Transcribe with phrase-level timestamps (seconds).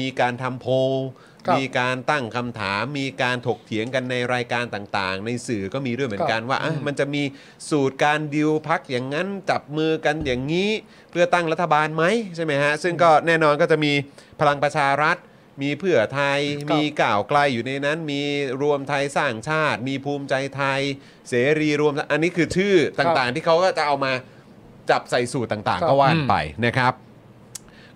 [0.00, 0.72] มีการทำโพล
[1.46, 7.22] ครับมีการตั้งคำถาม มีการถกเถียงกันในรายการต่างๆ ในสื่อก็มีด้วยเหมือนกันว่าอะมันจะมี
[7.70, 10.70] สูตรการดิวพักอย่างนั้นจับมือกันอย่างนี้
[11.10, 12.04] เพื่อตั้งรัฐบาลไหม
[12.36, 13.92] ใช่ไหมฮะ ซึ่งก็แน่นอนก็จะมี
[14.40, 15.16] พลังประชารัฐ
[15.62, 18.22] มีเพื่อไทย ครับ มีก้าวไกลอยู่ในนั้น มี
[18.62, 20.80] รวมไทยสร้างชาติ มีภูมิใจไทย
[21.28, 24.12] เสรีรวม อันนี้คือชื่อต่างๆ ที่เขาก็จะเอามา
[24.90, 26.34] จับใส่สูตรต่างครัๆบก็ว่านไป
[26.66, 26.92] นะครับ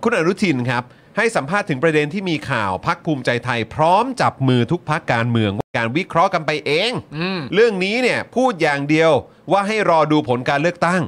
[0.03, 0.85] คุณอนุทินครับ
[1.17, 9.13] ให้สัมภาษณ์ถึงประเด็นที่มีข่าวพักภูมิใจไทย พร้อมจับมือทุกพักการเมืองว่าการวิเคราะห์กันไปเองอืมเรื่องนี้เนี่ยพูดอย่างเดียว
[9.53, 11.03] ว่าให้รอดูผลการเลือกตั้ง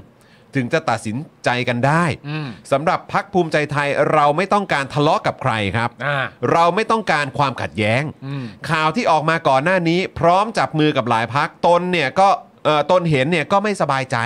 [0.55, 6.17] ถึงจะตัดสินใจกันได้อืมสำหรับพักภูมิใจไทยเราไม่ต้องการทะเลาะกับใครครับอ่า
[6.53, 12.29] เราไม่ต้องการความขัดแย้งอืมข่าวที่ออกมาก่อนหน้านี้ พร้อมจับมือกับหลายพักตนเนี่ยก็
[12.65, 14.17] เอ่อตนเห็นเนี่ยก็ไม่สบายใจ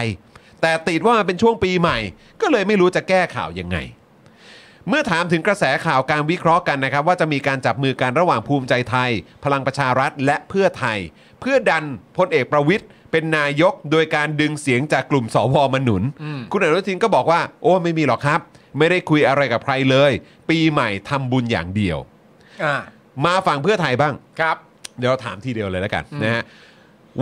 [0.63, 1.99] แต่ติดว่ามันเป็นช่วงปีใหม่
[2.41, 3.79] ก็เลยไม่รู้จะแก้ข่าวยังไง
[4.89, 9.11] เมื่อถามถึงกระแสข่าวการวิเคราะห์กันนะครับ ว่าจะมีการจับมือกันระหว่างภูมิใจไทย
[9.45, 10.99] พลังประชารัฐและเพื่อไทย
[11.41, 11.85] เพื่อดัน
[12.17, 16.03] พลเอกประวิทย์เป็นนายกโดยการดึงเสียงจากกลุ่มสวมาหนุน
[16.53, 18.41] คุณอนุทินก็บอกว่า โอ้ไม่มีหรอกครับ
[18.79, 20.13] ไม่ได้คุยอะไรกับใครเลย
[20.51, 21.99] ปีใหม่ทำบุญอย่างเดียว
[22.65, 22.75] อ่า
[23.25, 24.57] มาฝั่งเพื่อไทยบ้าง ครับ
[24.99, 26.43] เดี๋ยวเราถามทีเดียวเลยแล้วกันนะฮะ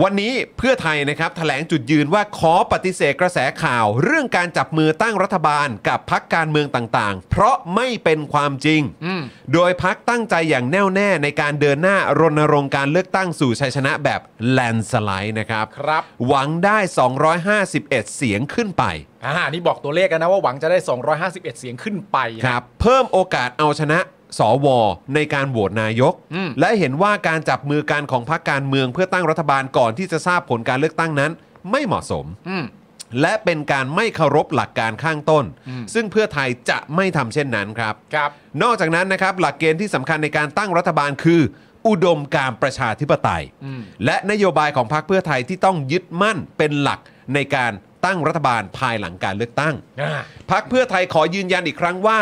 [0.03, 9.21] วันนี้เพื่อไทยนะครับแถลงจุดยืนว่าขอปฏิเสธกระแสข่าว เรื่องการจับมือตั้งรัฐบาลกับพักการเมืองต่างๆ เพราะไม่เป็นความจริงอืม
[9.53, 14.21] โดยพักตั้งใจอย่างแน่วแน่ในการเดินหน้ารณรงค์การเลือกตั้งสู่ชัยชนะแบบ
[14.51, 16.77] แลนสไลด์นะครับครับ หวังได้
[17.47, 18.83] 251 เสียงขึ้นไป
[19.25, 20.77] อ่านี่บอกตัวเลขกันนะว่าหวังจะได้
[21.19, 23.99] 251 เสียงขึ้นไปนะครับเพิ่มโอกาสเอาชนะ
[24.39, 24.67] สว
[25.15, 31.31] ในการโหวตนายก อืม และเห็นว่าการจับมือกันของพรรคการเมืองเพื่อตั้งรัฐบาลก่อนที่จะทราบผลการเลือกตั้งนั้น
[31.71, 32.65] ไม่เหมาะสม อืม
[33.21, 38.29] และเป็นการไม่เคารพหลักการข้างต้น อืม ซึ่งเพื่อไทยจะไม่ทำเช่นนั้นครับ ครับ
[38.63, 41.41] นอกจากนั้นนะครับหลักเกณฑ์ที่สำคัญในการตั้งรัฐบาลคือ
[41.87, 46.99] อุดมการณ์ประชาธิปไตย อืม และนโยบายของพรรคเพื่อไทยที่ต้องยึดมั่นเป็นหลัก
[47.33, 47.71] ในการ
[48.05, 50.13] ตั้งรัฐบาลภายหลังการเลือกตั้ง อ่า
[50.51, 52.19] พักเพื่อไทยขอยืนยันอีกครั้งว่า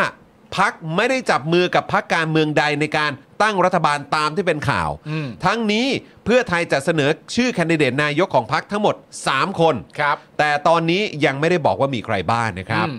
[0.56, 3.12] พักไม่ได้จับมือกับพักการเมืองใดในการ
[3.42, 5.86] ตั้งรัฐบาลตามที่เป็นข่าว อืม ทั้งนี้
[6.24, 8.94] เพื่อไทยจะเสนอชื่อแคนดิเดตนายกของพักทั้งหมด
[9.28, 12.98] 3 คน ครับ แต่ตอนนี้ยังไม่ได้บอกว่ามีใครบ้างนะครับ อืม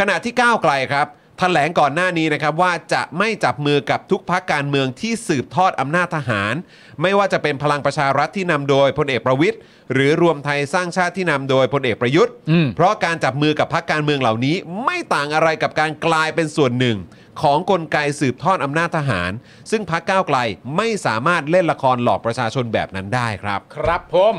[0.00, 1.06] ขณะที่ก้าวไกลครับ
[1.38, 6.54] แถลงก่อนหน้านี้นะครับว่าจะไม่จับมือกับทุกพักการเมืองที่สืบทอดอำนาจทหาร
[7.02, 9.60] ไม่ว่าจะเป็นพลังประชารัฐที่นำโดยพลเอกประวิทย์
[9.92, 16.96] หรือรวมไทยสร้างชาติที่นำโดยพลเอกประยุทธ์ อืม เพราะการจับมือกับพักการเมืองเหล่านี้ ไม่ต่างอะไรกับการกลายเป็นส่วนหนึ่ง
[17.42, 19.30] ของกลไกสืบทอดอำนาจทหาร
[19.70, 20.38] ซึ่งพักก้าวไกล
[20.76, 24.34] ไม่สามารถเล่นละครหลอกประชาชนแบบนั้นได้ครับ ครับผม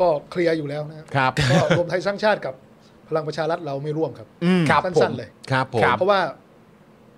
[0.00, 2.54] ก็เคลียร์อยู่แล้วนะครับครับก็รวมไทยสร้างชาติกับ
[3.10, 4.28] พลังประชารัฐเราไม่ร่วมครับ
[4.70, 6.20] ครับผมสั้นๆเลยครับผมเพราะว่า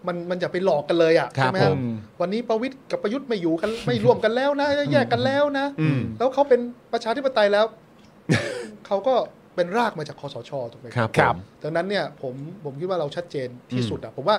[0.07, 1.79] มันมันจะไปหลอกกันเลยอะครับใช่ไหมครับผม
[2.21, 6.61] วันนี้ประวิทย์กับประยุทธ์ไม่อยู่กันไม่ร่วมกันแล้วนะแยกกันแล้วนะอืมแล้วเขาเป็น
[6.93, 7.67] ประชาธิปไตยแล้ว
[8.87, 9.15] เขาก็
[9.55, 14.37] เป็นรากมาจากคอสชถูกไหมครับครับผมดังนั้นเนี่ยผมผมคิดว่าเราชัดเจนที่สุดอะผมว่า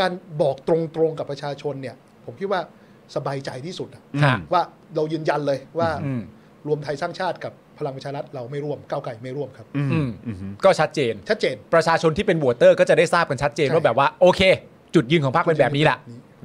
[0.00, 0.10] การ
[0.42, 0.76] บอกตร
[1.08, 2.60] งๆกับประชาชนเนี่ย ผมคิดว่า
[3.16, 4.62] สบายใจที่สุดอะฮะว่า
[4.96, 6.22] เรายืนยันเลยว่าอืม
[6.66, 14.40] รวมไทยสร้างชาติกับ พลังประชารัฐเราไม่ร่วมก้าวไกลไม่ร่วมครับอืมอืมอืมก็ชัดเจน ชัดเจน ประชาชนที่เป็นโหวตเตอร์ก็จะได้ทราบกันชัดเจนใช่ว่าแบบว่าโอเค
[14.94, 15.98] จุดยืนของพรรคเป็นแบบนี้แหละ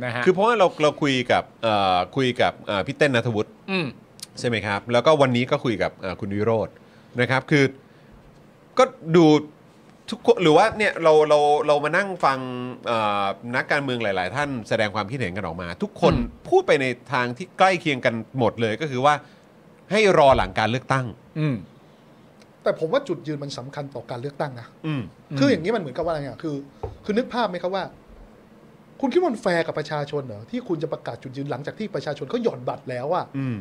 [0.04, 3.88] นะฮะคือเพราะว่าเราเราคุยกับเอ่อคุยกับเอ่อพี่เต้นนัทวุฒิอืม
[4.40, 6.74] ใช่ไหมครับ แล้วก็วันนี้ก็คุยกับเอ่อคุณวิโรจน์
[7.22, 7.64] นะครับคือ
[8.78, 8.84] ก็
[9.16, 9.26] ดู
[10.10, 12.40] ทุกคนหรือว่าเนี่ยเราเราเรามานั่งฟัง
[12.88, 13.26] เอ่อ
[13.56, 19.14] นักการเมืองหลาย ๆ ท่านแสดงความคิดเห็นกันออกมา ทุกคนอืมพูดไปในทางที่ใกล้เคียงกันหมดเลยก็คือว่า
[19.92, 21.06] ให้รอหลังการเลือกตั้ง
[21.40, 21.56] อืม
[22.64, 25.02] แต่ผมว่าจุดยืนมันสำคัญต่อการเลือกตั้งนะอืม
[25.40, 26.56] คืออย่างนี้มันเหมือนกับว่าอะไรอะคือ
[27.06, 27.84] คือนึกภาพไหมครับว่า
[29.02, 33.58] คุณคิดว่ามันแฟร์กับประชาชนเหรอที่คุณจะประกาศจุดยืนหลังจากที่ประชาชนเขาหย่อนบัตรแล้วอะอืม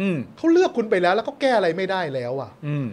[0.00, 2.86] อืมเขาเลือกคุณไปแล้วแล้วก็แก้อะไรไม่ได้แล้วอะอืม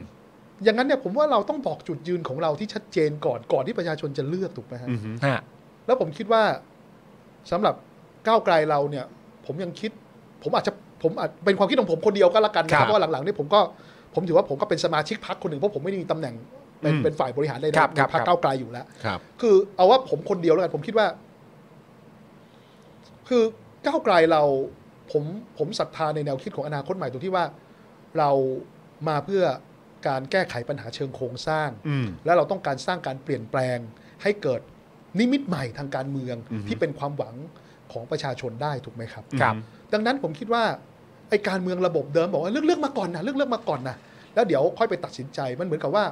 [0.64, 5.40] อย่างนั้นเนี่ยผมว่าเราต้องบอกจุดยืนของเราที่ชัดเจนก่อนก่อนที่ประชาชนจะเลือกถูกไหมฮะ อืมฮะ
[5.86, 6.44] แล้วผมคิดว่า
[7.52, 7.76] สำหรับ
[8.28, 9.06] ก้าวไกลเราเนี่ย
[9.46, 9.92] ผมยังคิด
[10.44, 10.74] ผมอาจจะ
[11.04, 13.62] ผมอาจเป็นความคิดของผมคนเดียวก็แล้วกันนะคครัรับบเพราะว่าหลังๆนี่ผมก็
[14.16, 16.36] ผมถือว่าผมก็เป็นสมาชิกพรรคคนหนึ่งเพราะผมไม่ได้มีตำแหน่ง
[16.82, 21.08] เป็นอืมเป็นฝ่ายบริหารในครับในครับพรรคครับก้าวไกลอยู่แล้วครับคือเอาว่าผมคนเดียวแล้วกันผมคิดว่า
[23.30, 23.44] คือ
[23.86, 24.42] ก้าวไกลเรา
[25.12, 25.24] ผม
[25.58, 27.46] ผมศรัทธาในแนวคิดของอนาคตใหม่ตรงที่ว่า
[28.18, 28.30] เรา
[29.08, 29.44] มาเพื่อ
[30.08, 33.78] การแก้ไขปัญหาเชิงโครงสร้างอืมแล้วเราต้องการสร้างการเปลี่ยนแปลง
[34.24, 34.62] ให้เกิด
[35.20, 37.36] นิมิตใหม่ทางการเมืองอือฮึที่เป็นความหวัง
[37.92, 39.56] ของประชาชนได้ถูกไหมครับครับ
[39.94, 43.96] ดังนั้นผมคิดว่าไอ้การเมืองระบบเดิมบอกว่าเลือกเลือกมาก่อนนะเลือกเลือกมาก่อนนะ
[44.36, 46.04] แล้วเดี๋ยวค่อยไปตัดสินใจมันเหมือนกับว่า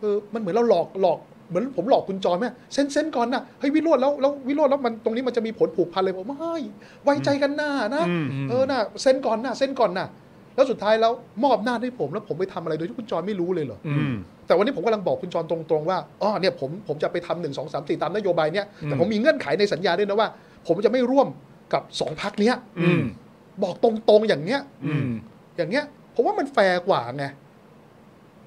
[0.00, 1.18] เออมันเหมือนเราหลอกหลอก
[1.48, 6.58] เหมือนผมหลอกคุณจอยไหมเซ็นเซ็นก่อนนะเฮ้ยวิโรจน์แล้วแล้ววิโรจน์แล้วมันตรงนี้มันจะมีผลผูกพันเลยผมไม่
[7.02, 10.06] ไว้ใจกันหน้านะอืมเออน่ะเซ็นก่อนนะเซ็นก่อนนะ
[10.54, 11.12] แล้วสุดท้ายแล้ว
[11.44, 14.14] มอบหน้าจให้ผมแล้วผมไปทำอะไรโดยที่คุณจอยไม่รู้เลยเหรออือืมม
[14.46, 20.28] แต่วันนี้ผมกำลังบอกคุณจรตรงๆว่าอ๋อเนี่ยผมผมจะไปทำหนึ่งสองสามสี่ตามนโยบายเนี้ยแต่อืมผมมีเงื่อนไขในสัญญาด้วยนะว่า
[20.66, 21.28] ผมจะไม่ร่วม
[21.72, 23.02] กับสองพรรคเนี้ยอืม
[23.62, 25.08] บอกตรงๆอย่างเนี้ยอืม
[25.56, 27.26] อย่างเงี้ยผมว่ามันแฟร์กว่าไง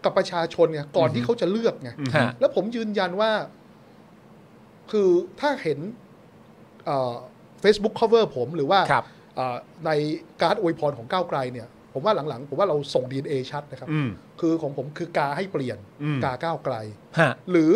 [0.04, 3.32] กับประชาชนไงก่อนที่เขาจะเลือกไงอืมฮะแล้วผมยืนยันว่า
[4.92, 5.10] คือ
[5.40, 5.80] ถ้าเห็น
[7.62, 9.92] เฟซบุ๊ก cover ผมหรือว่าครับเอ่อใน
[10.42, 14.10] การ์ดอวยพรของก้าวไกลเนี่ย ผมว่าหลังๆ ผมว่าเราส่ง DNA ชัดนะครับอืม
[14.40, 16.76] คือของผมคือกาให้เปลี่ยนอืมกาก้าวไกล
[17.20, 17.72] ฮะหรือ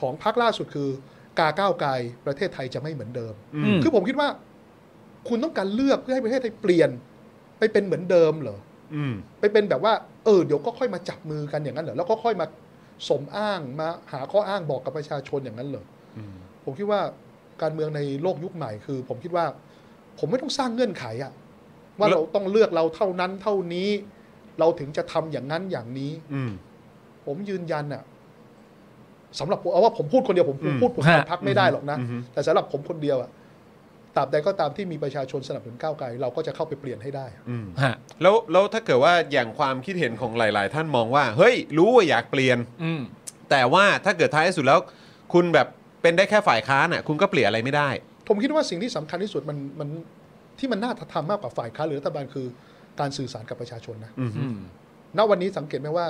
[0.00, 0.90] ของพักล่าสุดคือ
[1.38, 1.90] กาก้าวไกล
[2.26, 4.28] ประเทศไทยจะไม่เหมือนเดิมอือืมมคือผมคิดว่า
[5.28, 6.90] คุณต้องการเลือกเพื่อให้ประเทศไทยเปลี่ยน
[7.58, 8.58] ไปเป็นเหมือนเดิมเหรอ
[8.94, 9.92] อืมไปเป็นแบบว่า
[10.24, 12.46] เออเดี๋ยวก็ค่อยมาจับมือกันอย่างนั้นเหรอแล้วก็ค่อยมา
[13.08, 15.84] สมอ้างมาหาข้ออ้างบอกกับประชาชนอย่างนั้นเหรอ
[16.16, 16.34] อืม
[16.64, 17.00] ผมคิดว่า
[17.62, 19.44] การเมืองในโลกยุคใหม่คือ ผมคิดว่า
[20.18, 21.32] ผมไม่ต้องสร้างเงื่อนไขอะ
[21.98, 23.88] ว่าเราต้องเลือกเราเท่านั้นเท่านี้
[24.58, 26.50] เราถึงจะทำอย่างนั้นอย่างนี้ อืม
[27.26, 28.02] ผมยืนยันอะ
[29.38, 33.30] สำหรับผมเอาว่าผมพูดคนเดียวผมอืมพูดผมฮะ พักไม่ได้หรอกนะ อืม แต่สำหรับผมคนเดียวอะ
[34.16, 43.00] ตราบใดก็ตามที่มีประชาชนสนับสนุนก้าวไกลเราก็จะเข้าไปเปลี่ยนให้ได้อืมฮะ แล้วแล้วถ้าเกิดว่าอย่างความคิดเห็นของหลาย ๆ ท่านมองว่า เฮ้ย รู้ว่าอยากเปลี่ยน อืม
[43.50, 44.80] แต่ว่าถ้าเกิดท้ายสุดแล้ว
[45.32, 45.66] คุณแบบ
[46.02, 47.88] เป็นได้แค่ฝ่ายค้านอะ คุณก็เปลี่ยนอะไรไม่ได้
[48.28, 49.88] ผมคิดว่าสิ่งที่สำคัญที่สุดมันมัน
[50.58, 52.46] ที่มันน่าทำมากกว่าฝ่ายค้านหรือรัฐบาลคือ
[53.00, 54.58] การสื่อสารกับประชาชนนะ อืมอืม
[55.16, 56.06] ณวันนี้สังเกตไหมว่า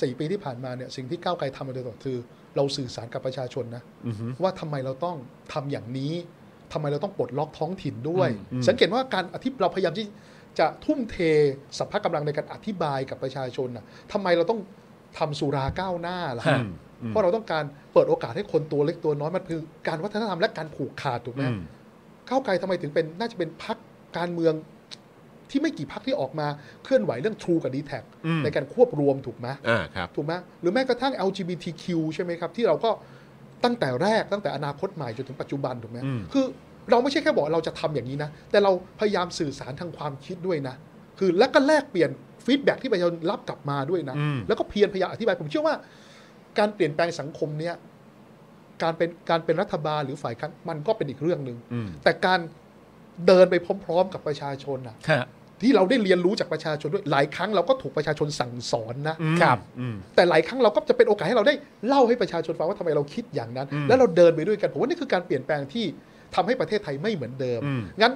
[0.00, 2.18] สี่ปีที่ผ่านมาเนี่ยสิ่งที่ก้าวไกลทำมาโดยตลอดคือ
[2.56, 5.16] เราสื่อสารกับประชาชนนะอืมว่าทำไมเราต้อง
[5.52, 6.12] ทำอย่างนี้
[6.72, 10.06] ทำไมเราต้องปลดล็อกท้องถิ่นด้วยอืมสังเกตว่าการอธิบเราพยายามที่
[10.58, 11.16] จะทุ่มเท
[11.78, 14.60] สัพพะกำลังในการอธิบายกับประชาชนนะทำไมเราต้อง
[15.18, 16.60] ทำสุราก้าวหน้าล่ะฮะ
[17.08, 21.60] เพราะเราต้องการเปิดโอกาสให้คนตัวเล็กตัวน้อยมันคือการวัฒนธรรมและการผูกขาดถูกไหมอืม
[22.28, 23.76] ก้าวไกลทำไมถึงเป็นน่าจะเป็นพัก
[24.18, 24.54] การเมือง
[25.50, 26.46] ที่ไม่กี่พักที่ออกมา
[26.84, 27.92] เคลื่อนไหวเรื่อง True กับ d t แท
[28.26, 31.84] อืมในการควบรวมถูกไหมอ่าครับถูกไหมหรือแม้กระทั่ง LGBTQ
[32.14, 32.90] ใช่ไหมครับ ที่เราก็
[33.64, 36.44] ตั้งแต่แรกตั้งแต่อนาคตใหม่จนถึงปัจจุบันถูกไหมอืมคือ
[36.90, 40.74] เราไม่ใช่แค่บอกเราจะทำอย่างนี้นะ แต่เราพยายามสื่อสารทางความคิดด้วยนะ
[41.18, 42.10] คือแล้วก็แลกเปลี่ยน
[42.46, 45.74] ฟีดแบ็ที่ประชาชนรับกลับมาด้วยนะอืมแล้วก็เพียรพยายามอธิบาย ผมเชื่อว่า
[46.58, 47.74] การเปลี่ยนแปลงสังคมเนี้ย
[48.82, 52.40] การเป็นการเป็นรัฐบาลหรือฝ่ายค้านมันก็เป็นอีกเรื่องหนึ่งอืมแต่การ
[53.26, 53.54] เดินไป
[53.84, 55.24] พร้อม ๆ กับประชาชนน่ะฮะ
[55.62, 61.54] ที่เราได้เรียนรู้จากประชาชนด้วยหลายครั้งเราก็ถูกประชาชนสั่งสอนนะครับอืมแต่หลายครั้งเราก็จะเป็นโอกาสให้เราได้
[61.86, 65.84] เล่าให้ประชาชนฟังว่าทำไมเราคิดอย่างนั้นอืมแล้วเราเดินไปด้วยกันผมว่านี่คือการเปลี่ยนแปลงที่
[66.34, 68.12] ทำให้ประเทศไทยไม่เหมือนเดิมอืมงั้น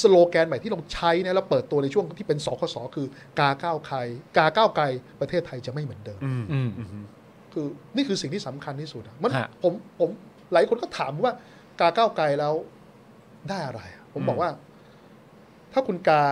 [0.00, 3.06] สโลแกนใหม่ที่เราใช้เนี่ยเราเปิดตัวในช่วงที่เป็นสคสคือ
[3.38, 3.96] กาก้าวไกล
[4.36, 4.84] กาก้าวไกล
[5.20, 7.04] ประเทศไทยจะไม่เหมือนเดิมอืมอืมอืม
[7.52, 10.10] คือนี่คือสิ่งที่สำคัญที่สุดอะมันฮะผมผม
[10.52, 11.34] หลายคนก็ถามว่า
[11.80, 12.54] กาก้าวไกลแล้ว
[13.48, 14.50] ได้อะไรอะผมบอกว่า
[15.72, 16.22] ถ้าคุณกา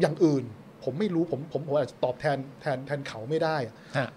[0.00, 0.44] อย่างอื่น
[0.84, 4.08] ผมไม่รู้ผมผมผมอาจจะตอบแทนแทนแทนเขาไม่ได้อะฮะ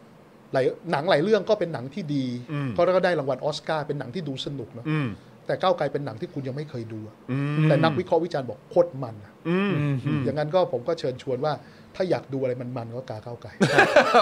[0.54, 5.08] หลายหนังหลายเรื่องก็เป็นหนังที่ดีอืมก็ก็ได้รางวัลออสการ์เป็นหนังที่ดูสนุกเนอะอืม
[5.46, 9.72] แต่ก้าวไกลเป็นหนังที่คุณยังไม่เคยดูอะอืมแต่นักวิเคราะห์วิจารณ์บอกโคตรมันอะอืม
[10.06, 11.54] อืมอย่างนั้นก็ผมก็เชิญชวนว่า
[11.96, 13.50] ถ้าอยากดูอะไรมันๆก็กาก้าวไกล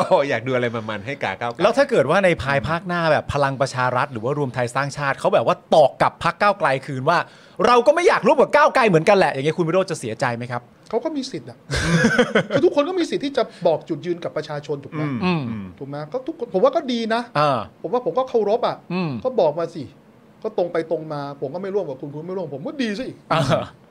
[0.07, 7.17] โอ้อยากดูอะไรมันๆให้กาก้าวไกลแล้วถ้าเกิดว่าในภายภาคหน้าแบบพลังประชารัฐหรือว่ารวมไทยสร้างชาติเขาแบบว่าตอกกับพักก้าวไกลคืนว่า
[7.65, 11.57] เราก็ไม่อยากร่วมกับก้าวไกลเหมือนกันแหละอย่างเงี้ยคุณวิโรจน์จะเสียใจไหมครับ เขาก็มีสิทธิ์อะ
[12.49, 19.83] คือทุกคนก็มีสิทธิ์ที่จะบอกจุดยืนกับประชาชนถูกไหมอืมอืมอืมถูกไหมก็ทุกคนผมว่าก็ดีนะอ่าผมว่าผมก็เคารพอะอืมก็บอกมาสิ
[20.43, 23.41] ก็ตรงไปตรงมา ผมก็ไม่ร่วมกับคุณคุณไม่ร่วมผมก็ดีซะอีกอ่า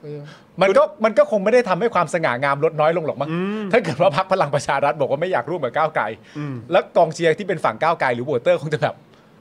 [0.02, 0.20] เออ
[0.62, 6.04] มันก็มันก็คงไม่ได้ทำให้ความสง่างามลดน้อยลงหรอกมั้งอืมถ้าเกิดว่าพรรคพลังประชารัฐบอกว่าไม่อยากร่วมกับก้าวไกล
[6.38, 8.94] อืมแล้วกองเชียร์ที่เป็นฝั่งก้าวไกลหรือโหวตเตอร์คงจะแบบ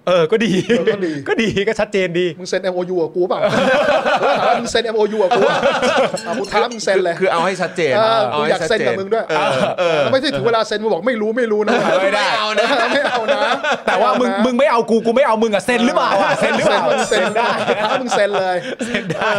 [0.07, 5.59] เออ ก็ดีเออก็ดี ก็ดี ก็ชัดเจนดี มึงเซ็น MOU กับกูเปล่าแล้วถามว่ามึงเซ็น MOU กับกูอะ
[6.25, 13.39] อะกูท้ามึงเซ็นเลย คือเอาให้ชัดเจนเออเอาให้ชัดเจน กูอยากเซ็นกับมึงด้วยเออเออไม่ใช่ถึงเวลาเซ็นมึงบอกไม่รู้ไม่รู้นะ ไม่ได้เอานะ ไม่เอานะ
[13.87, 17.47] แต่ว่ามึงมึงไม่เอากูกูไม่เอามึงอะเซ็นหรือเปล่าอะเซ็นหรือเปล่ามึงเซ็นได้
[17.83, 19.29] ท้ามึงเซ็นเลยเซ็นได้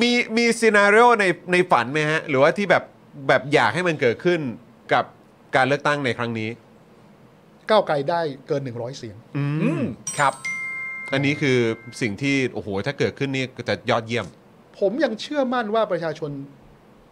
[0.00, 2.82] มีมีซีนารีโอในในฝันไหมฮะ หรือว่าที่แบบ
[3.28, 4.40] แบบอยากให้มันเกิดขึ้น
[4.92, 5.04] กับ
[5.56, 6.48] การเลือกตั้งในครั้งนี้
[7.70, 9.84] ก้าวไกลได้เกิน 100 เสียง อือืมม
[10.18, 10.32] ครับ
[11.12, 11.58] อันนี้คือ
[12.00, 14.26] สิ่งที่โอ้โหถ้าเกิดขึ้นนี่ก็จะยอดเยี่ยม
[14.78, 16.30] ผมยังเชื่อมั่นว่าประชาชน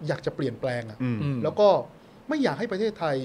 [0.09, 1.69] อยากจะเปลี่ยนแปลงอะอืมอืม แล้วก็
[2.29, 3.17] ไม่อยากให้ประเทศไทย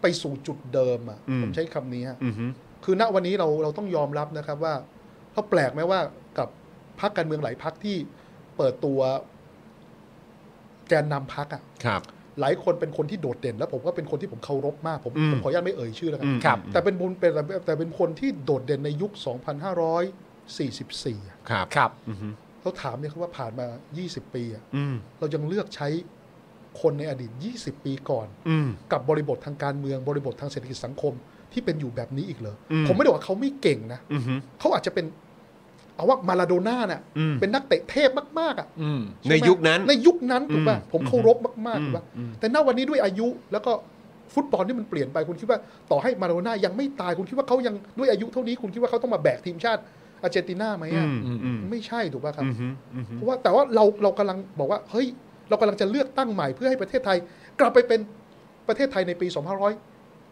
[0.00, 2.44] ไปสู่จุดเดิมอะอืม ผมใช้คำนี้อะอือฮึ
[2.84, 4.74] คือณวันนี้เราเราต้องยอมรับนะครับว่า
[5.32, 6.00] เขาแปลกไหมว่า
[6.38, 6.48] กับ
[7.00, 7.96] พรรคการเมืองหลายพรรคที่
[8.56, 9.00] เปิดตัว
[10.88, 12.02] แกนนำพรรคอะครับ
[12.40, 17.32] หลายคนเป็นคนที่โดดเด่น แล้วผมก็เป็นคนที่ผมเคารพมากผมอืมผมขออนุญาตไม่เอ่ยชื่อแล้วกัอืนมครับ แต่เป็นบุญเป็น
[17.66, 22.28] แต่เป็นคนที่โดดเด่นในยุค 2544อะครับครับอือฮึ
[22.62, 23.66] เราถามเนี่ยครับว่าผ่านมา
[24.00, 25.88] 20 ปีอะอืมเรายังเลือกใช้
[26.82, 31.14] คนในอดีต 20 ปีก่อนอืมกับบริบททางการเมืองบริบททางเศรษฐกิจสังคม
[31.52, 35.06] ที่เป็นอยู่แบบนี้อีกเหรออมผมไม่ได้บอกว่าเขาไม่เก่งนะอือฮึเขาอาจจะเป็น
[36.00, 37.00] เอาว่ามาลาโดน่าเนี่ย
[37.40, 38.66] เป็นนักเตะเทพมากๆอะ
[39.30, 42.04] ในยุคนั้นในยุคนั้นถูกป่ะผมเคารพมากๆถูกป่ะ
[42.40, 43.72] แต่ณวันนี้ด้วยอายุแล้วก็
[44.34, 45.58] ฟุตบอลที่มันเปลี่ยนไปคุณคิดว่า
[45.90, 49.80] ต่อให้มาโดน่ายังไม่ตายคุณคิดว่าเขายังด้วยอายุเท่านี้คุณคิดว่าเขาต้องมาแบกทีมชาติ
[50.22, 51.06] อาร์เจนตินาไหมอะ
[51.70, 52.44] ไม่ใช่ถูกป่ะครับ
[53.14, 55.06] เพราะว่าแต่ว่าเราเรากำลังบอกว่าเฮ้ย
[55.48, 57.18] เรากำลังจะเลือกตั้งใหม่เพื่อให้ประเทศไทย
[57.60, 58.00] กลับไปเป็น
[58.68, 59.62] ประเทศไทยในปี 2 5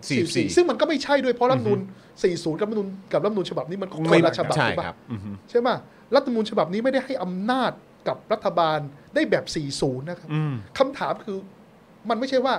[0.07, 1.81] 44 ซึ่งมันก็ไม่ใช่ด้วยเพราะรัฐมนุน
[2.21, 4.93] 40 กับรัฐมนุนกับรัฐมนุนฉบับนี้มันคนละฉบับใช่ครั
[5.51, 5.69] ใช่ไหม
[6.15, 7.73] รัฐมนุนฉบับนี้ไม่ได้ให้อำนาจ
[8.09, 8.79] กับรัฐบาล
[9.15, 9.45] ได้แบบ
[9.79, 10.29] 40 นะครับ
[10.79, 11.39] คำถามคือ
[12.11, 12.55] มันไม่ใช่ว่า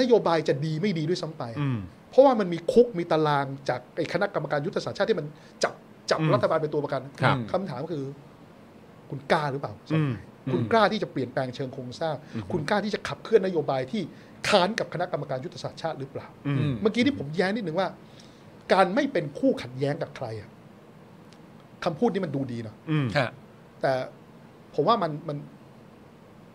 [0.00, 1.42] นโยบายจะดีไม่ดีด้วยซ้ำไป
[2.10, 5.26] เพราะว่ามันมีคุกมีตารางจากไอ้คณะกรรมการยุทธศาสตร์ชาติที่มัน
[5.64, 5.74] จับ
[6.10, 7.02] จับรัฐบาลเป็นตัวประกัน
[7.52, 8.04] คำถามคือ
[9.10, 9.72] คุณกล้าหรือเปล่า
[10.52, 12.14] คุณกล้าที่จะเปลี่ยนแปลงเชิงโครงสร้าง
[12.52, 14.02] คุณกล้าที่จะขับเคลื่อนนโยบายที่
[14.48, 17.88] ค้านกับคณะกรรมการยุทธศาสตร์ชาติหรือเปล่าอืมเมื่อกี้ที่ผมแย้งนิดนึงว่า
[18.72, 20.48] การไม่เป็นคู่ขัดแย้งกับใครอะ
[21.84, 23.30] คำพูดนี้มันดูดีเนาะอืมฮะ
[23.82, 23.92] แต่
[24.74, 25.36] ผมว่ามันมัน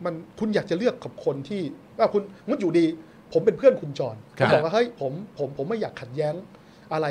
[0.05, 1.61] มันคุณอยากจะเลือกกับคนที่
[1.99, 2.85] ว่าคุณมุดอยู่ดี
[3.33, 6.33] ผมเป็นเพื่อนคุณจรคผรับมบอกว่าเฮ้ยผมผมผมไม่อยากขัดแย้ง
[6.93, 7.07] อะไร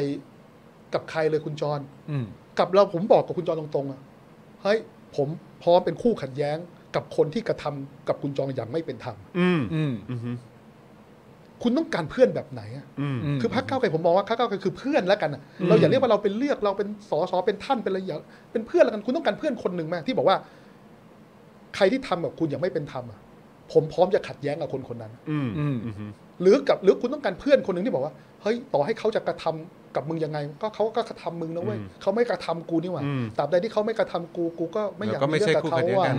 [0.95, 2.27] กับใครเลยคุณจรอืม
[2.59, 4.01] กับเราผมบอกกับคุณจรตรงๆอะ
[4.63, 4.79] เฮ้ย
[5.17, 5.29] ผม
[5.63, 6.57] พร้อมเป็นคู่ขัดแย้ง
[6.95, 10.37] กับคนที่กระทำกับคุณจรอย่างไม่เป็นธรรมอืมอืมอืม
[11.65, 18.21] คุณต้องการเพื่อนแบบไหนอะอืมมคือพรรคก้าวไกลผมมองว่าพรรคก้าวไกลคือเพื่อนแล้วกันอะเราอย่าเรียกว่าเราเป็นเลือกเราเป็นสอสอเป็นท่านเป็นอะไรอย่าง
[18.53, 20.37] เป็นเพื่อนแล้วกันคุณต้องการเพื่อนคนหนึ่งไหมที่บอกว่า
[21.75, 23.19] ใครที่ทำกับคุณอย่างไม่เป็นธรรมอะ
[23.73, 26.11] ผมพร้อมจะขัดแย้งกับคนคนนั้นอืมอืมอืม
[26.43, 36.13] หรือกับหรือคุณต้องการเพื่อนคนหนึ่งที่บอกว่าเฮ้ยต่อให้เขาจะกระทำกับมึงยังไง ก็เขาก็กระทำมึงนะเว้ยอืมเขาไม่กระทำกูนี่หว่าอืมตราบใดที่เขาไม่กระทำกูกูก็ไม่อยากแล้วก็ไม่มีเรื่องใช่กับคู่เขาขัดแย้งกั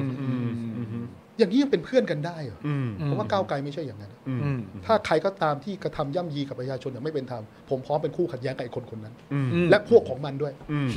[1.42, 10.90] อะนอืมอืมอย่างนี้ยังเป็นเพื่อนกันได้เหรออืมเพราะว่าก้าวไกลไม่ใช่อย่างนั้นอืมอืมถ้าใครก็ตามที่กระทำย่ำยีกับประชาชนอย่างไม่เป็นธรรมผมพร้อมเป็นคู่ขัดแย้งกับไอ้คนคนนั้นอืมอืมและพวกของมันด้วยอืม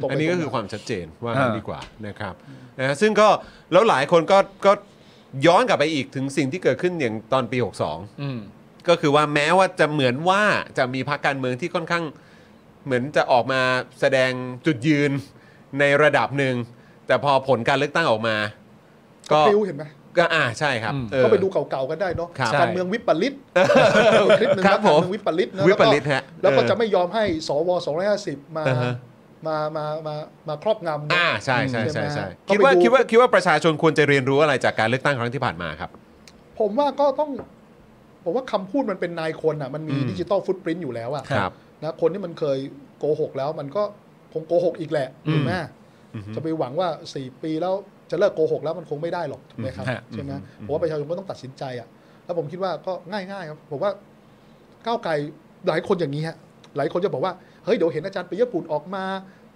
[0.00, 2.34] ตรงไปอันนี้ก็ตรงมาคือความชัดเจนว่าอ่างั้นดีกว่านะครับ
[2.78, 3.28] นะฮะซึ่งก็
[3.72, 4.72] แล้วหลายคนก็ก็
[5.46, 8.38] ย้อนกลับไปอีกถึงสิ่งที่เกิดขึ้นอย่างตอนปี 62อืม
[8.88, 10.42] ก็คือว่าแม้ว่าจะเหมือนว่า
[10.78, 12.04] จะมีพรรคการเมืองที่ค่อนข้าง
[12.84, 13.60] เหมือนจะออกมา
[14.00, 14.32] แสดง
[14.66, 15.10] จุดยืน
[15.78, 16.54] ในระดับหนึ่ง
[17.06, 18.36] แต่พอผลการเลือกตั้งออกมา
[19.32, 19.84] ก็ก็พริ้วเห็นไหม
[20.18, 23.34] ก็อ่าใช่ครับอืมเออก็ไปดูเก่าๆกันได้เนาะครับการเมืองวิปริต
[24.40, 27.70] คลิปหนึ่งครับนะการผมเมืองวิปริตนะวิแล้วปก็ริตฮะแล้วก็เออจะไม่ยอมให้สว
[28.12, 28.94] 250 มาอ่าฮะ
[29.46, 30.14] มามามา
[30.48, 35.90] มาครอบงำนะอ่าใช่ใช่ใช่ใช่ใช่ไหมคิดว่าก็ไปดูคิดว่าคิดว่าประชาชนควรจะเรียนรู้อะไรจากการเลือกตั้งครั้งที่ผ่านมาครับ
[36.60, 37.30] ผมว่าก็ต้อง
[38.24, 41.52] ผมว่าคำพูดมันเป็นนายคนอะ มันมีอืมดิจิตอลฟุตปรินต์อยู่แล้วอะครับ
[41.82, 42.58] นะคนที่มันเคย
[42.98, 43.82] โกหกแล้วมันก็
[44.32, 45.52] คงโกหกอีกแหละอืมถูกไหม
[46.14, 47.74] อือฮึจะไปหวังว่า4ปีแล้ว
[48.10, 51.88] จะเลิกโกหกแล้วมันคงไม่ได้หรอกถูกไหมครับฮะใช่ไหมอืมผมว่าประชาชนก็ต้องตัดสินใจอะ
[52.24, 53.90] แล้วผมคิดว่าก็ง่ายๆครับผมว่า
[54.86, 55.12] ก้าวไกล
[55.68, 56.36] หลายคนอย่างนี้ฮะ
[56.76, 57.32] หลายคนจะบอกว่า
[57.64, 59.04] เฮ้ยเดี๋ยวเห็นอาจารย์ปิยบุตรออกมา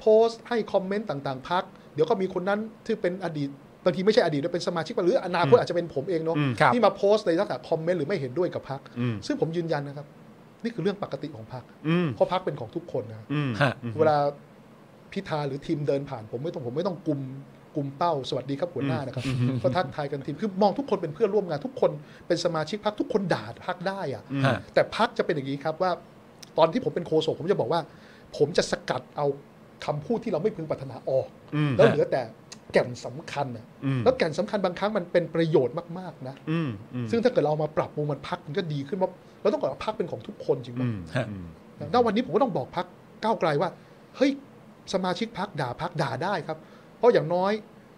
[0.01, 1.65] โพสต์ให้คอมเมนต์ต่างๆ พัก
[1.95, 3.49] เดี๋ยวก็มีคนนั้นที่เป็นอดีต
[3.85, 10.07] บางทีไม่ใช่อดีตด้วยเป็นสมาชิกหรืออนาคตอาจจะเป็นผมเองเนาะอืมครับที่มาโพสต์ในลักษณะคอมเมนต์หรือไม่เห็นด้วยกับพักอืมซึ่งผมยืนยันนะครับ
[10.63, 14.17] นี่คือเรื่องปกติของพักอืมเพราะพักเป็นของทุกคนนะอืมฮะเวลา
[15.13, 17.21] พิธาหรือทีมเดินผ่านผมไม่ต้องผมไม่ต้องกุม
[17.77, 19.25] กุมเป้าสวัสดีครับหัวหน้านะครับ
[19.63, 21.91] ก็ทักทายกันทีมคือมองทุกคนเป็นเพื่อนร่วมงานทุกคน
[22.27, 25.91] เป็นสมาชิกพักทุกคนด่าพักได้อะอืมฮะแต่พักจะเป็นอย่างนี้ครับว่า
[26.59, 27.81] ตอนที่ผมเป็นโฆษกผมจะบอกว่า
[28.37, 29.27] ผมจะสกัดเอา
[29.87, 32.23] คำพูดที่เราไม่พึงปรารถนาออกอืมแล้วเหลือแต่
[32.73, 41.47] แก่นสำคัญน่ะอืมแล้วแก่นสำคัญบางครั้งมันเป็นประโยชน์มากๆนะอืมอืมซึ่งถ้าเกิดเราเอามาปรับปรุงมันพักมันก็ดีขึ้นเพราะเราต้องบอกว่าพักเป็นของทุกคนจริงไหมอืมฮะอืม
[41.93, 42.87] ณวันนี้ผมก็ต้องบอกพัก
[43.23, 43.71] ก้าวไกลว่า
[44.17, 44.31] เฮ้ย
[44.95, 46.59] สมาชิกพักด่าพักด่าได้ครับ
[47.01, 47.53] เพราะอย่างน้อย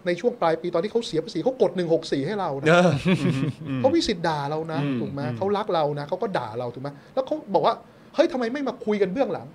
[0.06, 3.34] ในช่วงปลายปีตอนที่เขาเสียภาษีเขากด 164 ให้เราเอนะออืม
[3.68, 7.74] อืมเขามีสิทธิ์ด่าเรานะอืมถูกไหมอืมเขารักเรานะเขาก็ด่าเราถูกไหมแล้วเขาบอกว่า
[8.14, 9.46] เฮ้ยทำไมไม่มาคุยกันเบื้องหลัง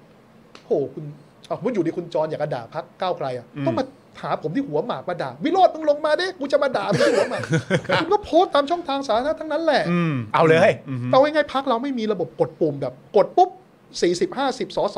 [0.67, 1.03] โหคุณ
[1.49, 3.85] อะผมอยู่ดีคุณจรอยากจะด่าพักก้าวไกลอะต้องมา
[4.21, 7.43] หาผมที่หัวหมากมาด่าวิโรจน์มึงลงมาดิกูจะมาด่ามึงที่หัวหมาก
[8.01, 13.49] คุณก็โพสต์ตามช่องทางสาธารณะทั้งนั้นแหละอืมเอาเลยอืมเอาง่ายๆพักเราไม่มีระบบกดปุ่มแบบ กดปุ๊บ
[13.97, 14.97] 40 50สส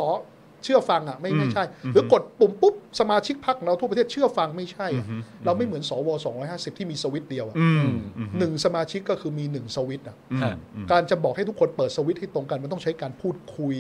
[0.64, 1.64] เชื่อฟังอะไม่ไม่ใช่
[1.94, 5.06] หรือกดปุ่มปุ๊บสมาชิกพักเราทั่วประเทศเชื่อฟังไม่ใช่อะ
[5.46, 6.10] เราไม่เหมือนสว
[6.44, 13.76] 250 ที่มีสวิตช์เดียวอะอืมอืมหนึ่งสมาชิกก็คือมีหนึ่งสวิตช์อะอืมฮะอืมการจะบอกให้ทุกคนเปิดสวิตช์ให้ตรงกันมันต้องใช้การพูดคุย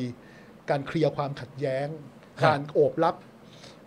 [0.69, 1.88] การเคลียร์ความขัดแย้ง
[2.39, 3.15] ฮะการโอบรับ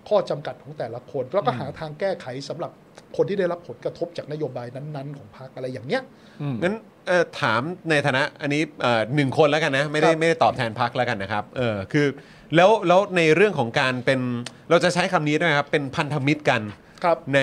[0.09, 2.73] ข้อจำกัดของแต่ละคน แล้วก็หาทางแก้ไขสำหรับ
[3.17, 6.03] คนที่ได้รับผลกระทบจากนโยบายนั้นๆ ของพรรคอะไรอย่างเนี้ย
[6.43, 6.75] อืมงั้น
[7.09, 12.07] เอ่อถามในฐานะอันนี้เอ่อหนึ่งคนแล้วกันนะไม่ได้ครับ ไม่ได้ตอบแทนพักแล้วกันนะครับเออคือ
[12.57, 14.21] แล้วแล้วในเรื่องของการเป็น
[14.71, 16.63] เราจะใช้คำนี้ด้วยครับเป็นพันธมิตรกัน
[17.05, 17.41] ครับ ใน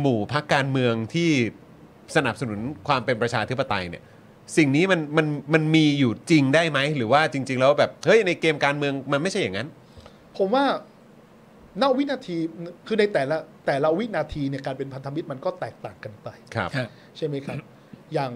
[0.00, 1.30] หมู่พักการเมืองที่
[2.16, 4.02] สนับสนุนความเป็นประชาธิปไตยเนี่ย
[4.56, 9.68] สิ่งนี้มันมันมันมีอยู่จริงได้ไหมหรือว่าจริง ๆ แล้วแบบเฮ้ยในเกมการเมืองมันไม่ใช่อย่างนั้น
[10.38, 10.64] ผมว่า
[11.82, 12.36] ณวินาที
[12.86, 13.36] คือในแต่ละ
[13.66, 17.56] แต่ละวินาทีเนี่ยการเป็นพันธมิตรมันก็แตกต่างกันไปครับฮะใช่ไหมครับ
[18.14, 18.30] อย่าง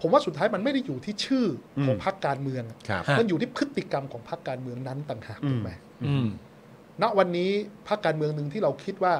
[0.00, 1.46] ผมว่าสุดท้ายมันไม่ได้อยู่ที่ชื่อ
[1.78, 5.70] อมของพรรคการเมืองอะครับฮะมันอยู่ที่พฤติกรรมของพรรคการเมืองนั้นต่างหากอืมถูกไหม
[6.06, 6.26] อืม
[7.02, 7.50] ณวันนี้
[7.88, 9.14] พรรคการเมืองหนึ่งที่เราคิดว่า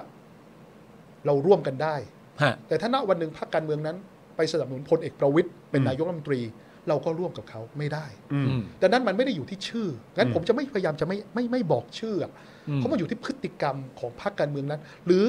[1.26, 1.96] เราร่วมกันได้
[2.42, 3.96] ฮะแต่ถ้าณวันหนึ่งพรรคการเมืองนั้น
[4.36, 6.40] ไปสนับสนุนพลเอกประวิตยเป็นอืมนายกรัฐมนตรี
[6.88, 15.24] เราก็ร่วมกับเขาไม่ได้อืมอืมดังนั้นมันไม่ได้อยู่ที่ชื่องั้นอืมผมจะไม่พยายามจะไม่ไม่ไม่บอกชื่ออะอืม เพราะมันอยู่ที่พฤติกรรมของพรรคการเมืองนั้น หรือ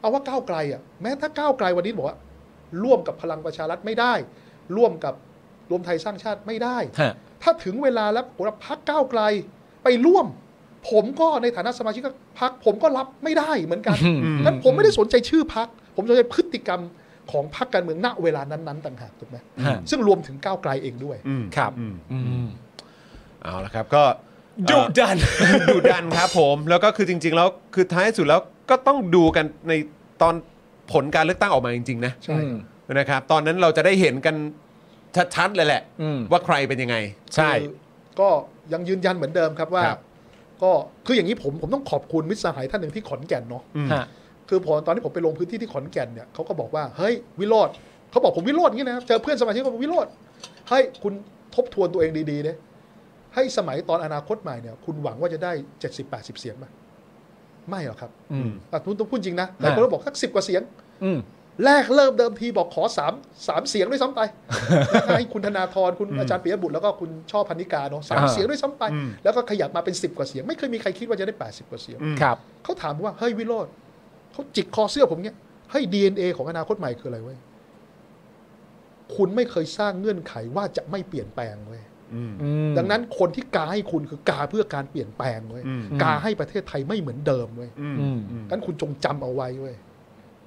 [0.00, 2.16] เอาว่าก้าวไกลอะแม้ถ้าก้าวไกลวันนี้บอกว่า
[2.84, 4.14] ร่วมกับพลังประชารัฐไม่ได้
[4.76, 5.14] ร่วมกับ
[5.70, 9.22] รวมไทยสร้างชาติไม่ได้ฮะถ้าถึงเวลาแล้วผมว่าพรรคก้าวไกล
[9.84, 10.26] ไปร่วม
[10.90, 12.02] ผมก็ในฐานะสมาชิก
[12.40, 16.80] พรรคผมก็รับไม่ได้เหมือนกันอืมนั้นผมไม่ได้สนใจชื่อพรรคผมสนใจพฤติกรรม
[17.32, 22.48] ของพรรคการเมืองณเวลานั้นๆต่างหากถูกไหมฮะซึ่งรวมถึงก้าวไกลเองด้วยอืมครับอืมอืม
[23.42, 24.02] เอาละครับก็
[24.70, 25.16] ดุดัน
[25.68, 29.72] ดุดันครับผมแล้วก็คือจริง ๆ แล้วคือท้ายสุดแล้วก็ต้องดูกันใน
[30.22, 30.34] ตอน
[30.92, 32.38] ผลการเลือกตั้งออกมาจริง ๆ นะใช่
[32.94, 34.36] นะครับ ตอนนั้นเราจะได้เห็นกัน
[35.34, 36.96] ชัดๆเลยแหละอืมว่าใครเป็นยังไง
[37.36, 37.72] ใช่คือ
[38.20, 38.28] ก็
[38.72, 40.00] ยังยืนยันเหมือนเดิมครับว่าครับ
[40.62, 40.70] ก็
[41.06, 44.04] คืออย่างนี้ผมผมต้องขอบคุณมิตรสหายท่านหนึ่งที่ขอนแก่นเนาะอืมฮะ
[44.48, 47.68] คือพอตอนที่ผมไปลงพื้นที่ที่ขอนแก่นเนี่ยเขาก็บอกว่าเฮ้ยวิโรธ
[48.10, 50.06] เขาบอกผมวิโรธอย่างนี้นะครับเจอเพื่อนสมาชิกก็บอกวิโรธ
[50.70, 51.12] ให้คุณ
[51.54, 52.56] ทบทวนตัวเองดีๆเนี่ย
[53.36, 55.52] ให้สมัยตอนอนาคตใหม่เนี่ยคุณหวังว่าจะได้
[55.96, 56.64] 70-80 เสียงไหม
[57.68, 60.62] ไม่หรอกครับอืมอะคุณต้องพูดจริงนะหลายคนก็บอกสักสิบกว่าเสียง
[61.04, 61.18] อืม
[61.64, 63.12] แรกเริ่มเดิมทีบอกขอสาม
[63.48, 64.20] สามเสียงด้วยซ้ำไป
[65.16, 73.66] ให้คุณธนาธรคุณอาจารย์ปิยบุตรแล้วก็คุณช่อพันนิกาเนาะสามอ่า เสียงด้วยซ้ำไป อืม แล้วก็ขยับมาเป็นสิบกว่าเสียง ไม่เคยมีใครคิดว่าจะได้แปดสิบกว่าเสียง อืมครับ เขาถามว่า เฮ้ยวิโรธ
[74.32, 75.36] เขาจิกคอเสื้อผมเนี้ย
[75.70, 77.38] เฮ้ย DNA ของอนาคตใหม่คืออะไรเว้ย
[79.16, 81.95] คุณไม่เคยสร้างเงื่อนไขว่าจะไม่เปลี่ยนแปลงเว้ยอืมอืม
[82.78, 89.74] ดังนั้นคนที่กาให้คุณคือกาเพื่อการเปลี่ยนแปลงเว้ยอืมกาให้ประเทศไทยไม่เหมือนเดิมเว้ยอืมอืมอืมงั้นคุณจงจำเอาไว้เว้ย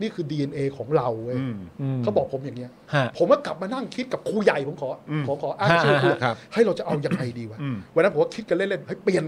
[0.01, 1.55] นี่คือ DNA ของเราเว้ยอืม
[1.97, 9.23] มเขาบอกผมอย่างเนี้ยฮะผมก็กลับมานั่งคิดกับครูใหญ่ผมขออมขอขออ้างฮะชื่อครูครับให้เราจะเอายังไงดีวะอืมวันนั้นผมก็คิดกันเล่นๆเฮ้ยเปลี่ยน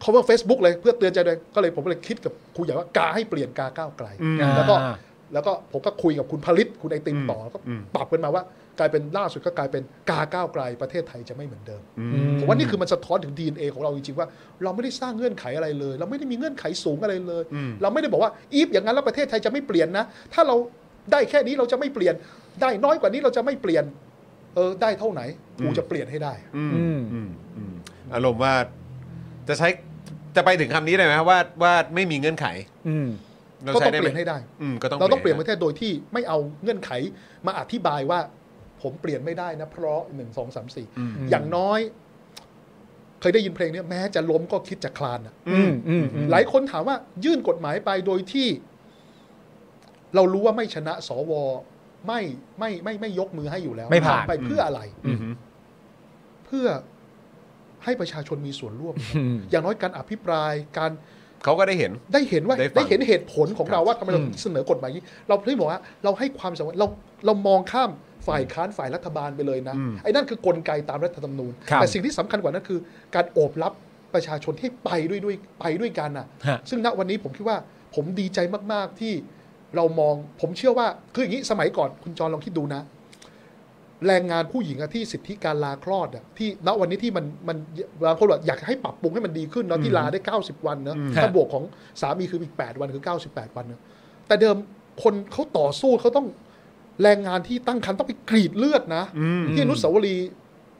[0.00, 4.94] เขาว่า Facebook เลยเพื่อเตือนใจเลยก็เลยผมก็เลยคิดกับครูใหญ่ว่ากาให้เปลี่ยนกาก้าวไกลอืมแล้วก็อ่า
[5.32, 8.42] แล้วก็ผมก็คุยกับคุณผลิตคุณไอติมต่อแล้วก็อืมปรับกันมาว่า
[8.78, 14.26] กลายเป็นล่าสุดก็กลายเป็นกาก้าวไกลประเทศไทยจะไม่เหมือนเดิมอือืมผมว่านี่คือมันสะท้อนถึง DNA ของเราจริงๆว่า
[14.64, 20.56] เราไม่ได้สร้างเงื่อนไขอะไรเลย เราไม่ได้มีเงื่อนไขสูงอะไรเลยอืมเราไม่ได้บอกว่าอีฟอย่างนั้นแล้วประเทศไทยจะไม่เปลี่ยนนะ ถ้าเรา
[21.12, 22.14] ได้แค่นี้เราจะไม่เปลี่ยน
[22.62, 23.84] ได้น้อยกว่านี้เราจะไม่เปลี่ยน
[24.54, 25.22] เออได้เท่าไหน
[25.62, 27.72] กูจะเปลี่ยนให้ได้อืมอืมอืมอืม
[28.14, 28.54] อารมณ์ว่า
[29.48, 29.68] จะใช้
[30.36, 32.46] จะไปถึงคำนี้ได้ไหมว่าว่าไม่มีเงื่อนไข
[32.88, 33.31] อืมเรา
[33.66, 36.90] ก็ใช้ต้องได้เปไหมลี่ยนให้ได้อืมก็ต้องเราต้องเปลี่ยนปให้ระเทศโดยที่ไม่เอาเงื่อนไข
[37.46, 38.20] มาอธิบายว่า
[38.82, 41.80] ผมเปลี่ยนไม่ได้นะ เพราะหนึ่งสองสามสี่อืมอย่างน้อย
[43.20, 48.48] เคยได้ยินเพลงเนี้ยแม้จะล้มก็คิดจะคลานอะอืมอืมอืมหลายคนถามว่ายื่นกฎหมายไปโดยที่
[50.14, 51.32] เรารู้ว่าไม่ชนะสว
[52.06, 52.20] ไม่
[52.58, 55.18] ไม่ไม่ไม่ยกมือให้อยู่แล้ว ไม่ผ่านไปเพื่ออะไรอืม
[56.46, 56.66] เพื่อ
[57.84, 60.92] ให้ประชาชนมีส่วนร่วมอืมอย่างน้อยการอภิปรายการ
[61.44, 66.88] เขาก็ได้เห็น ได้เห็นว่าได้ฟังได้เห็นเหตุผลของเราครับว่าทำไมเราอืมถึงเสนอกฎหมายนี้เราเพิ่งบอกว่าเราให้ความสำคัญเรา
[67.26, 67.90] เรามองข้าม
[68.28, 72.78] ฝ่ายค้านฝ่ายรัฐบาลไปเลยนะอืมไอ้นั่นคือกลไกตามรัฐธรรมนูญ ครับแต่สิ่งที่สำคัญกว่านั้นคือ
[73.14, 73.72] การโอบรับ
[74.14, 77.58] ประชาชนที่ไปด้วยด้วยไปด้วยกันน่ะฮะ ซึ่งณวันนี้ผมคิดว่า
[77.94, 78.38] ผมดีใจ
[78.72, 79.12] มากๆที่
[79.76, 82.82] เรามองผมเชื่อว่าคืออย่างนี้สมัยก่อนคุณจรลองคิดดูนะ
[84.06, 87.56] แรงงานผู้หญิงอะที่สิทธิการลาคลอดอะที่ณวันนี้ที่มันมัน
[88.06, 91.64] บางคนบอกอยากให้ปรับปรุงให้มันดีขึ้นเนาะที่ลาได้ 90 วันเนาะอืมถ้าบวกของ
[92.00, 93.80] สามีคืออีก 8 วันคือ 98 วันเนาะ
[94.26, 94.56] แต่เดิม
[95.02, 96.26] คนเขาต่อสู้เขาต้อง
[97.02, 100.28] แรงงานที่ตั้งครรภ์ต้องไปกรีดเลือดนะอืมที่อนุสาวรีย์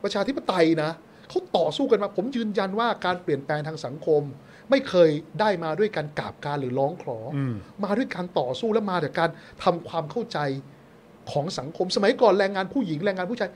[0.02, 0.90] ประชาธิปไตยนะ
[1.28, 4.22] เขาต่อสู้กันมา ผมยืนยันว่าการเปลี่ยนแปลงทางสังคม
[4.70, 7.54] ไม่เคยได้มาด้วยการกราบการหรือร้องขอออืม
[7.84, 9.30] มาด้วยการต่อสู้และมาจากการ
[9.64, 10.38] ทำความเข้าใจ
[11.30, 13.50] ของสังคม สมัยก่อนแรงงานผู้หญิงแรงงานผู้ชาย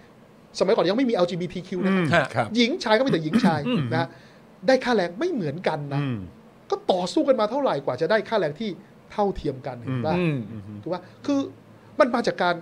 [0.59, 4.09] สมัยก่อนยังไม่มี LGBTQ นะอืมฮะครับหญิงชายก็มีแต่หญิงชายอืมนะ
[4.67, 6.19] ได้ค่าแรงไม่เหมือนกันนะอืม
[6.71, 8.71] ก็ต่อสู้กันมาเท่าไหร่กว่าจะได้ค่าแรงที่
[9.13, 10.37] เท่าเทียมกันเห็นป่ะอืม
[10.83, 11.41] ถูกป่ะคือ
[11.99, 12.57] มันมาจากการ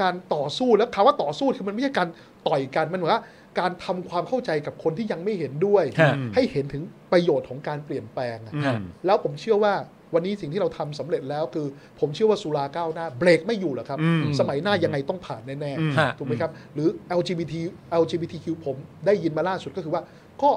[0.00, 2.08] การต่อสู้แล้วคำว่าต่อสู้คือมันไม่ใช่การ
[2.48, 3.22] ต่อยกันมันเหมือนว่า
[3.60, 9.74] การทำความเข้าใจกับคนที่ยังไม่เห็นด้วยฮะให้เห็นถึงประโยชน์ของการเปลี่ยนแปลงอะอืมแล้วผมเชื่อว่า
[10.14, 11.66] วันนี้สิ่งที่เราทำสำเร็จแล้วคือ
[12.00, 17.54] ผมเชื่อว่าสุราก้าวหน้าเบรกไม่อยู่หรอกครับอืมสมัยหน้ายังไงต้องผ่านแน่อืมฮะๆถูกไหมครับ หรือ LGBT
[18.02, 20.02] LGBTQ ผมได้ยินมาล่าสุดก็คือว่า
[20.42, 20.50] ก็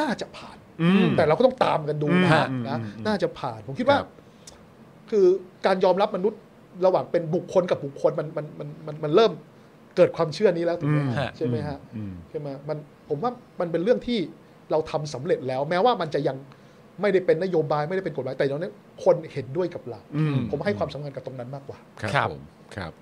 [0.00, 4.08] น่าจะผ่านอืมแต่เราก็ต้องตามกันดูนะอืมนะอืมน่าจะผ่านผมคิดว่าครับ
[5.10, 5.26] คือ
[5.66, 6.40] การยอมรับมนุษย์
[6.86, 9.32] ระหว่างเป็นบุคคลกับบุคคลมันมันมันมันมันเริ่ม
[9.96, 14.18] เกิดความเชื่อนี้แล้วถูกไหมอืมฮะใช่ไหมฮะอืมใช่ไหมมันผมว่ามันเป็นเรื่องที่
[14.70, 16.36] เราทำสำเร็จแล้ว แม้ว่ามันจะยัง
[17.00, 18.70] ไม่ได้เป็นนโยบายไม่ได้เป็นกฎหมายแต่ตอนนี้
[19.04, 22.42] คนเห็นด้วยกับเราอืมผมให้ความสำคัญกับตรงนั้นมากกว่า ครับครับผม
[22.76, 22.92] ครับ